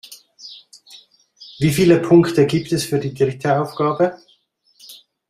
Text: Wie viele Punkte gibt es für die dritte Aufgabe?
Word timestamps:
Wie 1.59 1.69
viele 1.71 1.99
Punkte 1.99 2.47
gibt 2.47 2.71
es 2.71 2.83
für 2.85 2.97
die 2.97 3.13
dritte 3.13 3.61
Aufgabe? 3.61 4.17